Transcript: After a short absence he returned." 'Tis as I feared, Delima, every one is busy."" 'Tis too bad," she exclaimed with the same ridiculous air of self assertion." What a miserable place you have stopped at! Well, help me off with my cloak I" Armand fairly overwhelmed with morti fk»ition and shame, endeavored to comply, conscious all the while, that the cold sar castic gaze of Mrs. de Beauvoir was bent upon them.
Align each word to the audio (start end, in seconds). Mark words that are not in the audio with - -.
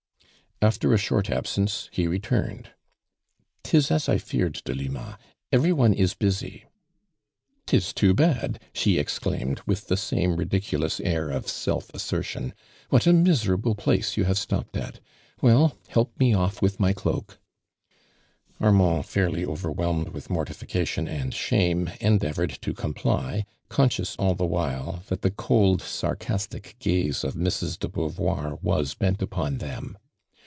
After 0.63 0.93
a 0.93 0.97
short 0.99 1.31
absence 1.31 1.89
he 1.91 2.05
returned." 2.05 2.69
'Tis 3.63 3.89
as 3.89 4.07
I 4.07 4.19
feared, 4.19 4.61
Delima, 4.63 5.17
every 5.51 5.73
one 5.73 5.91
is 5.91 6.13
busy."" 6.13 6.65
'Tis 7.65 7.93
too 7.93 8.13
bad," 8.13 8.59
she 8.71 8.99
exclaimed 8.99 9.61
with 9.65 9.87
the 9.87 9.97
same 9.97 10.35
ridiculous 10.35 10.99
air 10.99 11.31
of 11.31 11.47
self 11.47 11.91
assertion." 11.95 12.53
What 12.91 13.07
a 13.07 13.11
miserable 13.13 13.73
place 13.73 14.15
you 14.17 14.25
have 14.25 14.37
stopped 14.37 14.77
at! 14.77 14.99
Well, 15.41 15.79
help 15.87 16.19
me 16.19 16.35
off 16.35 16.61
with 16.61 16.79
my 16.79 16.93
cloak 16.93 17.39
I" 18.59 18.65
Armand 18.65 19.07
fairly 19.07 19.43
overwhelmed 19.43 20.09
with 20.09 20.29
morti 20.29 20.53
fk»ition 20.53 21.07
and 21.09 21.33
shame, 21.33 21.89
endeavored 21.99 22.51
to 22.61 22.75
comply, 22.75 23.45
conscious 23.69 24.15
all 24.17 24.35
the 24.35 24.45
while, 24.45 25.01
that 25.07 25.23
the 25.23 25.31
cold 25.31 25.81
sar 25.81 26.15
castic 26.15 26.77
gaze 26.77 27.23
of 27.23 27.33
Mrs. 27.33 27.79
de 27.79 27.87
Beauvoir 27.87 28.59
was 28.61 28.93
bent 28.93 29.23
upon 29.23 29.57
them. 29.57 29.97